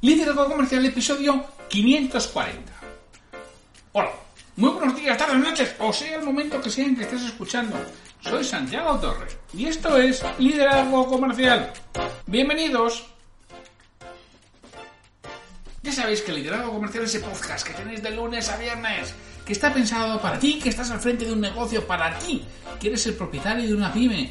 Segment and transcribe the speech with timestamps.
[0.00, 2.72] Liderazgo Comercial, episodio 540.
[3.90, 4.12] Hola,
[4.54, 7.76] muy buenos días, tardes, noches, o sea el momento que sea en que estés escuchando.
[8.20, 11.72] Soy Santiago Torres y esto es Liderazgo Comercial.
[12.26, 13.08] Bienvenidos.
[15.82, 19.12] Ya sabéis que Liderazgo Comercial es ese podcast que tenéis de lunes a viernes,
[19.44, 22.44] que está pensado para ti, que estás al frente de un negocio, para ti,
[22.78, 24.30] que eres el propietario de una pyme,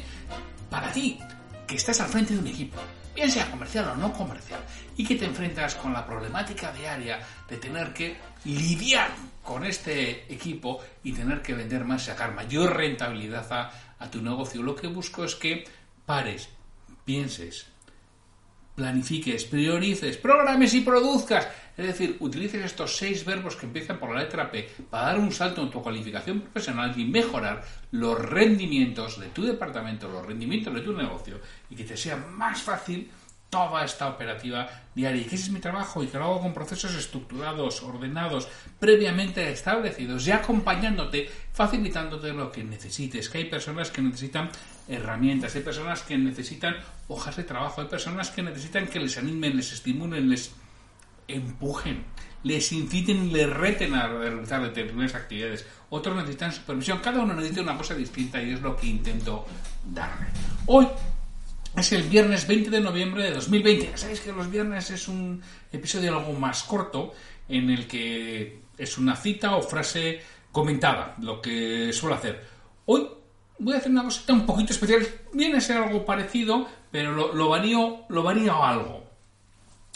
[0.70, 1.20] para ti,
[1.66, 2.78] que estás al frente de un equipo
[3.18, 4.60] bien sea comercial o no comercial,
[4.96, 7.18] y que te enfrentas con la problemática diaria
[7.48, 9.10] de tener que lidiar
[9.42, 14.62] con este equipo y tener que vender más, sacar mayor rentabilidad a, a tu negocio.
[14.62, 15.64] Lo que busco es que
[16.06, 16.48] pares,
[17.04, 17.66] pienses,
[18.76, 21.48] planifiques, priorices, programes y produzcas.
[21.78, 25.30] Es decir, utilices estos seis verbos que empiezan por la letra P para dar un
[25.30, 27.62] salto en tu cualificación profesional y mejorar
[27.92, 31.40] los rendimientos de tu departamento, los rendimientos de tu negocio
[31.70, 33.08] y que te sea más fácil
[33.48, 35.22] toda esta operativa diaria.
[35.22, 38.48] Y que ese es mi trabajo y que lo hago con procesos estructurados, ordenados,
[38.80, 43.28] previamente establecidos y acompañándote, facilitándote lo que necesites.
[43.28, 44.50] Que hay personas que necesitan
[44.88, 46.74] herramientas, hay personas que necesitan
[47.06, 50.52] hojas de trabajo, hay personas que necesitan que les animen, les estimulen, les
[51.28, 52.04] empujen,
[52.42, 55.66] les inciten, les reten a realizar determinadas actividades.
[55.90, 56.98] Otros necesitan supervisión.
[56.98, 59.46] Cada uno necesita una cosa distinta y es lo que intento
[59.84, 60.26] darle.
[60.66, 60.86] Hoy
[61.76, 63.90] es el viernes 20 de noviembre de 2020.
[63.90, 67.12] Ya sabéis que los viernes es un episodio algo más corto
[67.48, 70.20] en el que es una cita o frase
[70.52, 72.44] comentada, lo que suelo hacer.
[72.86, 73.06] Hoy
[73.58, 75.06] voy a hacer una cosita un poquito especial.
[75.32, 79.07] Viene a ser algo parecido, pero lo, lo varío, lo varío algo.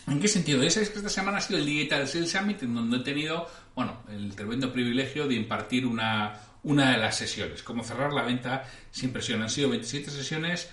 [0.07, 0.59] ¿En qué sentido?
[0.69, 4.03] Sabéis que esta semana ha sido el Digital Sales Summit, en donde he tenido, bueno,
[4.11, 7.63] el tremendo privilegio de impartir una, una de las sesiones.
[7.63, 9.43] Como cerrar la venta sin presión.
[9.43, 10.71] Han sido 27 sesiones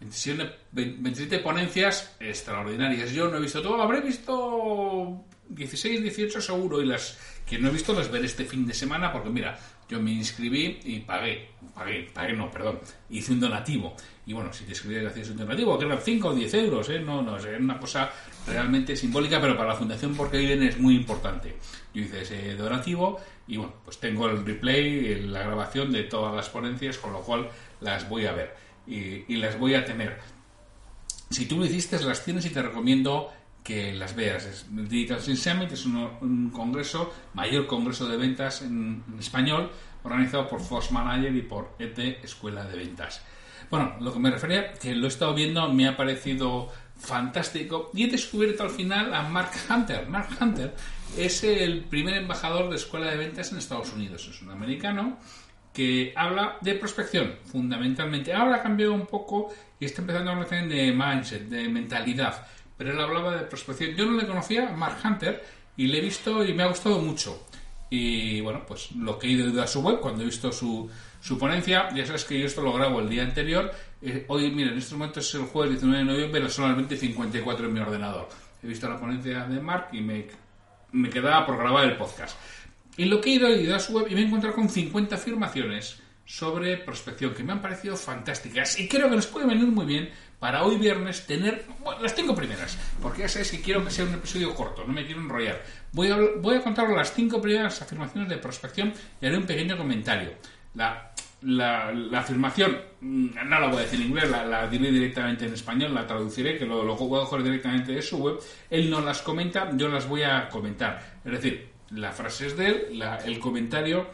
[0.00, 3.12] 27, ponencias extraordinarias.
[3.12, 7.72] Yo no he visto todo, habré visto 16, 18 seguro y las que no he
[7.72, 9.58] visto las veré este fin de semana porque mira,
[9.90, 12.78] yo me inscribí y pagué, pagué, pagué no, perdón,
[13.10, 13.94] hice un donativo.
[14.24, 17.00] Y bueno, si te inscribes hacías un donativo, que eran 5 o 10 euros, ¿eh?
[17.00, 18.10] no, no, es una cosa
[18.46, 21.56] realmente simbólica, pero para la fundación porque viven es muy importante.
[21.92, 23.18] Yo hice ese donativo
[23.48, 27.48] y bueno, pues tengo el replay, la grabación de todas las ponencias, con lo cual
[27.80, 28.54] las voy a ver
[28.86, 30.18] y, las voy a tener.
[31.30, 34.66] Si tú lo hiciste, las tienes y te recomiendo que las veas.
[34.76, 39.70] El Digital Sales Summit es un, congreso, mayor congreso de ventas en, español,
[40.02, 43.22] organizado por Force Manager y por ET Escuela de Ventas.
[43.70, 48.04] Bueno, lo que me refería, que lo he estado viendo, me ha parecido fantástico y
[48.04, 50.08] he descubierto al final a Mark Hunter.
[50.08, 50.74] Mark Hunter
[51.16, 54.28] es el primer embajador de Escuela de Ventas en Estados Unidos.
[54.28, 55.18] Es un americano
[55.72, 58.32] que habla de prospección, fundamentalmente.
[58.32, 62.46] Ahora ha cambiado un poco y está empezando a hablar también de mindset, de mentalidad.
[62.80, 63.94] Pero él hablaba de prospección.
[63.94, 65.44] Yo no le conocía, Mark Hunter,
[65.76, 67.46] y le he visto y me ha gustado mucho.
[67.90, 70.88] Y bueno, pues lo que he ido a su web, cuando he visto su,
[71.20, 73.70] su ponencia, ya sabes que yo esto lo grabo el día anterior.
[74.00, 77.72] Eh, hoy, mira, en estos momentos es el jueves 19 de noviembre, las 20.54 en
[77.74, 78.30] mi ordenador.
[78.62, 80.28] He visto la ponencia de Mark y me,
[80.92, 82.34] me quedaba por grabar el podcast.
[82.96, 84.70] Y lo que he ido, he ido a su web y me he encontrado con
[84.70, 89.66] 50 afirmaciones sobre prospección que me han parecido fantásticas y creo que les puede venir
[89.66, 90.10] muy bien
[90.40, 91.66] para hoy viernes tener
[92.00, 95.04] las cinco primeras, porque ya sabéis que quiero que sea un episodio corto, no me
[95.04, 95.62] quiero enrollar.
[95.92, 99.76] Voy a, voy a contar las cinco primeras afirmaciones de prospección y haré un pequeño
[99.76, 100.30] comentario.
[100.74, 101.12] La,
[101.42, 105.94] la, afirmación, mm, no la voy a decir en inglés, la, diré directamente en español,
[105.94, 108.38] la traduciré, que lo, lo voy a coger directamente de su web.
[108.70, 111.20] Él no las comenta, yo las voy a comentar.
[111.22, 114.06] Es decir, la frase es de él, el comentario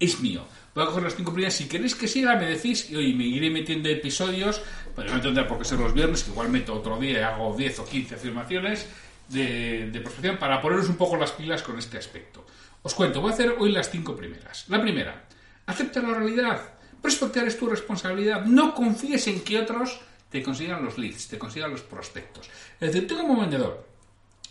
[0.00, 0.44] es mío.
[0.74, 1.54] Voy a coger las cinco primeras.
[1.54, 4.60] Si queréis que siga, me decís y hoy me iré metiendo episodios,
[4.96, 7.54] pero no tendrá por qué ser los viernes, que igual meto otro día y hago
[7.56, 8.86] 10 o 15 afirmaciones
[9.28, 12.44] de, de prospección para poneros un poco las pilas con este aspecto.
[12.82, 14.64] Os cuento, voy a hacer hoy las cinco primeras.
[14.68, 15.24] La primera,
[15.66, 16.60] acepta la realidad.
[17.00, 18.44] Prospectar es tu responsabilidad.
[18.44, 20.00] No confíes en que otros
[20.30, 22.50] te consigan los leads, te consigan los prospectos.
[22.80, 23.86] Es decir, tú como vendedor,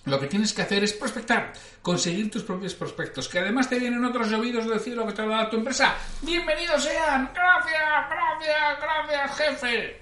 [0.06, 4.04] lo que tienes que hacer es prospectar, conseguir tus propios prospectos, que además te vienen
[4.04, 5.96] otros oídos decir lo que te ha dado tu empresa.
[6.22, 7.30] ¡Bienvenidos sean!
[7.34, 10.02] ¡Gracias, gracias, gracias, jefe!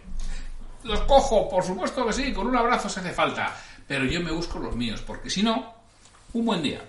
[0.83, 3.55] Los cojo, por supuesto que sí, con un abrazo se hace falta.
[3.87, 5.75] pero yo me busco los míos, porque si no,
[6.33, 6.81] un buen día,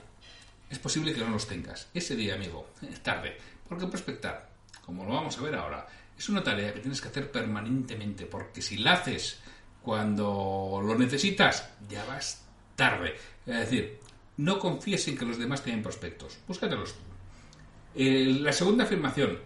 [0.71, 1.89] es posible que no los tengas.
[1.93, 3.37] Ese día, amigo, es tarde,
[3.69, 4.49] porque prospectar,
[4.87, 5.87] como lo vamos a ver ahora,
[6.17, 9.41] es una tarea que tienes que hacer permanentemente, porque si la haces
[9.83, 12.43] cuando lo necesitas, ya vas
[12.83, 13.15] tarde.
[13.47, 14.01] Es decir,
[14.39, 17.01] no confíes en que los demás tienen prospectos, búscatelos tú.
[17.95, 19.39] La segunda afirmación,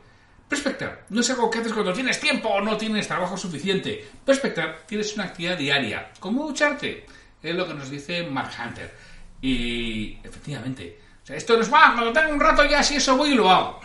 [0.48, 4.06] prospectar no es algo que haces cuando tienes tiempo o no tienes trabajo suficiente.
[4.24, 7.04] Prospectar tienes una actividad diaria, como ducharte,
[7.42, 8.90] es lo que nos dice Mark Hunter.
[9.42, 13.18] Y efectivamente, o sea, esto no es más, cuando tengo un rato ya, si eso
[13.18, 13.80] voy y lo hago.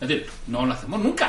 [0.00, 1.28] Es decir, no lo hacemos nunca.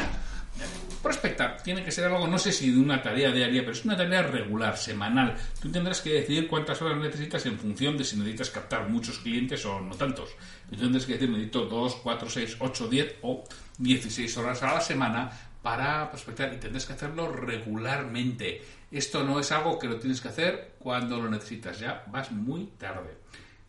[1.03, 3.97] Prospectar tiene que ser algo, no sé si de una tarea diaria, pero es una
[3.97, 5.35] tarea regular, semanal.
[5.61, 9.65] Tú tendrás que decidir cuántas horas necesitas en función de si necesitas captar muchos clientes
[9.65, 10.29] o no tantos.
[10.69, 13.43] Tú tendrás que decir, necesito 2, 4, 6, 8, 10 o
[13.79, 15.29] 16 horas a la semana
[15.61, 18.61] para prospectar y tendrás que hacerlo regularmente.
[18.89, 22.67] Esto no es algo que lo tienes que hacer cuando lo necesitas, ya vas muy
[22.77, 23.17] tarde.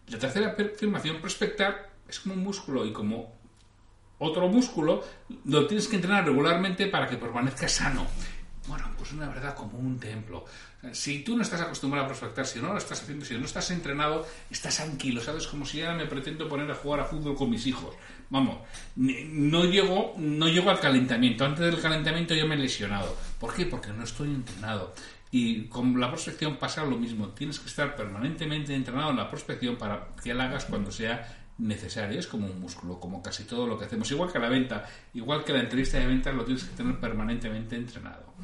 [0.07, 3.35] La tercera afirmación, prospectar es como un músculo y como
[4.19, 5.05] otro músculo,
[5.45, 8.07] lo tienes que entrenar regularmente para que permanezca sano.
[8.67, 10.47] Bueno, pues una verdad como un templo.
[10.93, 13.71] Si tú no estás acostumbrado a prospectar, si no lo estás haciendo, si no estás
[13.71, 15.47] entrenado, estás anquilo, ¿sabes?
[15.47, 17.95] Como si ya me pretendo poner a jugar a fútbol con mis hijos.
[18.31, 18.59] Vamos,
[18.97, 21.45] no llego, no llego al calentamiento.
[21.45, 23.15] Antes del calentamiento yo me he lesionado.
[23.39, 23.67] ¿Por qué?
[23.67, 24.95] Porque no estoy entrenado.
[25.31, 27.29] Y con la prospección pasa lo mismo.
[27.29, 32.19] Tienes que estar permanentemente entrenado en la prospección para que la hagas cuando sea necesario,
[32.19, 34.11] es como un músculo, como casi todo lo que hacemos.
[34.11, 37.77] Igual que la venta, igual que la entrevista de ventas, lo tienes que tener permanentemente
[37.77, 38.35] entrenado.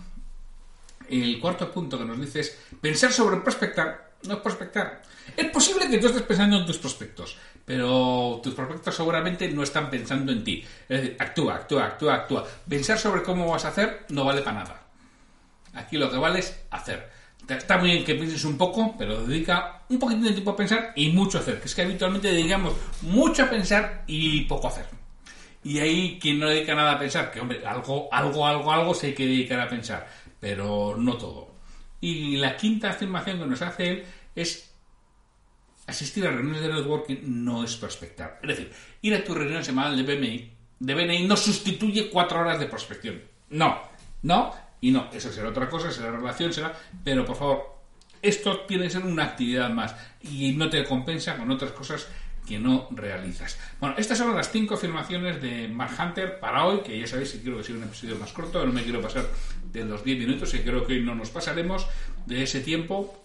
[1.09, 5.03] El cuarto punto que nos dice es pensar sobre prospectar, no prospectar.
[5.37, 9.91] Es posible que tú estés pensando en tus prospectos, pero tus prospectos seguramente no están
[9.91, 10.65] pensando en ti.
[10.89, 12.47] Es decir, actúa, actúa, actúa, actúa.
[12.69, 14.83] Pensar sobre cómo vas a hacer no vale para nada.
[15.75, 17.20] Aquí lo que vale es hacer.
[17.49, 20.93] Está muy bien que pienses un poco, pero dedica un poquito de tiempo a pensar
[20.95, 21.61] y mucho a hacer.
[21.61, 24.87] Que es que habitualmente dedicamos mucho a pensar y poco a hacer.
[25.63, 29.09] Y ahí quien no dedica nada a pensar, que hombre, algo, algo, algo, algo se
[29.09, 30.09] hay que dedicar a pensar,
[30.39, 31.55] pero no todo.
[32.01, 34.05] Y la quinta afirmación que nos hace él
[34.35, 34.73] es
[35.87, 38.39] asistir a reuniones de networking no es prospectar.
[38.43, 38.73] Es decir,
[39.03, 43.21] ir a tu reunión semanal de BNI, de BNI no sustituye cuatro horas de prospección.
[43.51, 43.83] No,
[44.23, 46.75] no, y no, eso será otra cosa, será relación, será...
[47.05, 47.81] Pero por favor,
[48.23, 52.09] esto tiene que ser una actividad más y no te compensa con otras cosas
[52.47, 53.59] que no realizas.
[53.79, 57.41] Bueno, estas son las cinco afirmaciones de Mark Hunter para hoy, que ya sabéis que
[57.41, 59.27] quiero que sea un episodio más corto, no me quiero pasar
[59.71, 61.87] de los 10 minutos, y creo que hoy no nos pasaremos
[62.27, 63.23] de ese tiempo.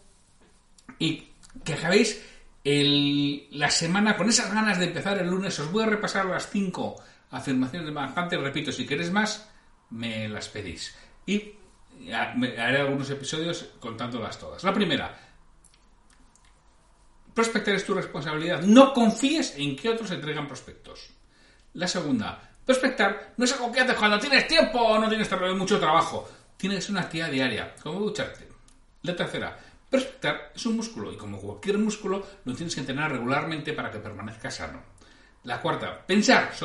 [1.00, 1.30] Y
[1.64, 2.22] que acabéis
[2.64, 5.58] la semana con esas ganas de empezar el lunes.
[5.60, 6.96] Os voy a repasar las cinco
[7.32, 8.40] afirmaciones de Mark Hunter.
[8.40, 9.50] Repito, si queréis más,
[9.90, 10.96] me las pedís.
[11.26, 11.54] Y
[12.14, 14.64] haré algunos episodios contándolas todas.
[14.64, 15.18] La primera,
[17.34, 18.62] prospectar es tu responsabilidad.
[18.62, 21.10] No confíes en que otros entregan prospectos.
[21.74, 25.80] La segunda, prospectar no es algo que haces cuando tienes tiempo o no tienes mucho
[25.80, 26.30] trabajo.
[26.58, 28.48] Tienes una actividad diaria, como ducharte.
[29.04, 33.74] La tercera, prospectar es un músculo y como cualquier músculo lo tienes que entrenar regularmente
[33.74, 34.82] para que permanezca sano.
[35.44, 36.56] La cuarta, pensar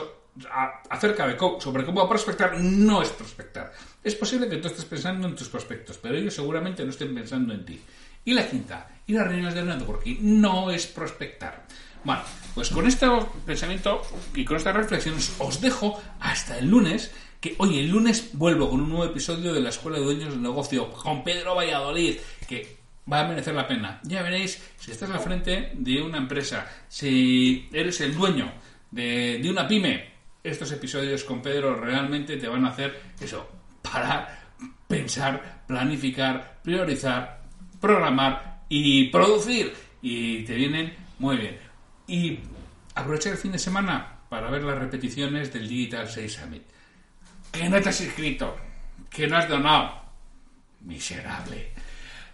[0.91, 3.73] acerca de sobre cómo prospectar no es prospectar.
[4.03, 7.53] Es posible que tú estés pensando en tus prospectos, pero ellos seguramente no estén pensando
[7.53, 7.81] en ti.
[8.25, 11.67] Y la quinta, ir a reuniones de networking no es prospectar.
[12.05, 12.23] Bueno,
[12.55, 13.07] pues con este
[13.45, 14.03] pensamiento
[14.35, 18.81] y con estas reflexiones os dejo hasta el lunes, que hoy el lunes vuelvo con
[18.81, 22.79] un nuevo episodio de la Escuela de Dueños del Negocio con Pedro Valladolid, que
[23.11, 24.01] va a merecer la pena.
[24.05, 28.53] Ya veréis, si estás al frente de una empresa, si eres el dueño
[28.91, 30.11] de, de una pyme,
[30.43, 33.49] estos episodios con Pedro realmente te van a hacer eso,
[33.83, 34.41] parar,
[34.89, 37.43] pensar, planificar, priorizar,
[37.81, 39.75] programar y producir.
[40.03, 41.59] Y te vienen muy bien.
[42.07, 42.39] Y
[42.95, 46.63] aprovechar el fin de semana para ver las repeticiones del Digital 6 Summit.
[47.53, 48.57] Que no te has inscrito,
[49.11, 50.01] que no has donado.
[50.81, 51.73] Miserable.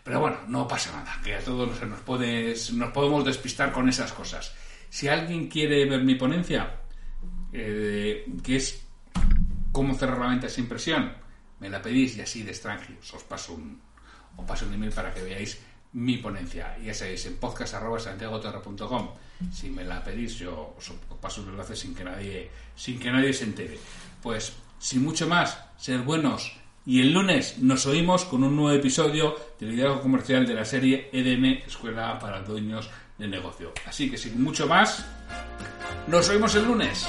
[0.04, 1.82] Pero bueno, no pasa nada, que a todos nos,
[2.72, 4.54] nos podemos despistar con esas cosas.
[4.88, 6.70] Si alguien quiere ver mi ponencia,
[7.58, 8.82] eh, que es
[9.72, 11.12] cómo cerrar la venta sin presión,
[11.58, 13.80] me la pedís y así de extranjero os paso un,
[14.46, 15.58] paso un email para que veáis
[15.94, 16.76] mi ponencia.
[16.84, 19.08] Ya sabéis, en podcast.santiagoterra.com.
[19.50, 23.32] Si me la pedís, yo os paso un enlace sin que nadie, sin que nadie
[23.32, 23.78] se entere.
[24.22, 26.52] Pues, sin mucho más, ser buenos.
[26.84, 31.08] Y el lunes nos oímos con un nuevo episodio del liderazgo comercial de la serie
[31.12, 33.72] EDM, Escuela para Dueños de Negocio.
[33.86, 35.04] Así que sin mucho más,
[36.06, 37.08] nos oímos el lunes.